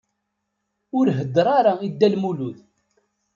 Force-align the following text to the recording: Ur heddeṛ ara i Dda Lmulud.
Ur 0.97 1.05
heddeṛ 1.17 1.47
ara 1.59 1.73
i 1.85 1.89
Dda 1.91 2.07
Lmulud. 2.13 2.57